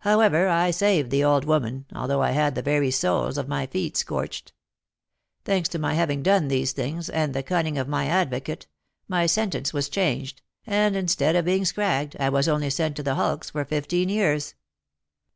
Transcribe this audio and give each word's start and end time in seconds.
However, 0.00 0.48
I 0.48 0.72
saved 0.72 1.12
the 1.12 1.22
old 1.22 1.44
woman, 1.44 1.86
although 1.94 2.20
I 2.20 2.32
had 2.32 2.56
the 2.56 2.62
very 2.62 2.90
soles 2.90 3.38
of 3.38 3.46
my 3.46 3.64
feet 3.68 3.96
scorched. 3.96 4.52
Thanks 5.44 5.68
to 5.68 5.78
my 5.78 5.94
having 5.94 6.20
done 6.24 6.48
these 6.48 6.72
things, 6.72 7.08
and 7.08 7.32
the 7.32 7.44
cunning 7.44 7.78
of 7.78 7.86
my 7.86 8.06
advocate, 8.06 8.66
my 9.06 9.26
sentence 9.26 9.72
was 9.72 9.88
changed, 9.88 10.42
and, 10.66 10.96
instead 10.96 11.36
of 11.36 11.44
being 11.44 11.64
'scragged,' 11.64 12.16
I 12.18 12.28
was 12.28 12.48
only 12.48 12.70
sent 12.70 12.96
to 12.96 13.04
the 13.04 13.14
hulks 13.14 13.50
for 13.50 13.64
fifteen 13.64 14.08
years. 14.08 14.56